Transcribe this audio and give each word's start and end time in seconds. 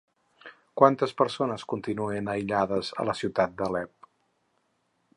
Quantes 0.81 1.13
persones 1.19 1.67
continuen 1.75 2.33
aïllades 2.35 2.91
a 3.05 3.09
la 3.11 3.19
ciutat 3.23 3.57
d'Alep? 3.61 4.13